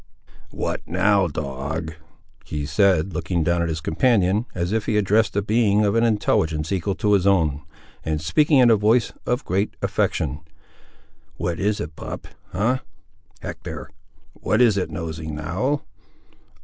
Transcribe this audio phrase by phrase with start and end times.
[0.49, 1.93] "What now, dog?"
[2.43, 6.03] he said, looking down at his companion, as if he addressed a being of an
[6.03, 7.61] intelligence equal to his own,
[8.03, 10.39] and speaking in a voice of great affection.
[11.37, 12.27] "What is it, pup?
[12.51, 12.81] ha!
[13.43, 13.91] Hector;
[14.33, 15.83] what is it nosing, now?